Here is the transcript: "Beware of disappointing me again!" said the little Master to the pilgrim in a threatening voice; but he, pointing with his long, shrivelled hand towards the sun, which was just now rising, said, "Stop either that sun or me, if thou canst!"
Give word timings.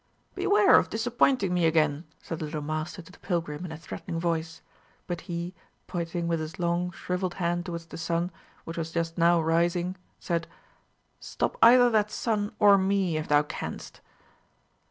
"Beware 0.33 0.77
of 0.79 0.89
disappointing 0.89 1.53
me 1.53 1.67
again!" 1.67 2.05
said 2.23 2.39
the 2.39 2.45
little 2.45 2.63
Master 2.63 3.03
to 3.03 3.11
the 3.11 3.19
pilgrim 3.19 3.63
in 3.65 3.71
a 3.71 3.77
threatening 3.77 4.19
voice; 4.19 4.63
but 5.05 5.21
he, 5.21 5.53
pointing 5.85 6.27
with 6.27 6.39
his 6.39 6.57
long, 6.57 6.89
shrivelled 6.91 7.35
hand 7.35 7.67
towards 7.67 7.85
the 7.85 7.99
sun, 7.99 8.31
which 8.63 8.77
was 8.79 8.91
just 8.91 9.19
now 9.19 9.39
rising, 9.39 9.95
said, 10.19 10.47
"Stop 11.19 11.55
either 11.61 11.91
that 11.91 12.09
sun 12.09 12.51
or 12.57 12.79
me, 12.79 13.15
if 13.15 13.27
thou 13.27 13.43
canst!" 13.43 14.01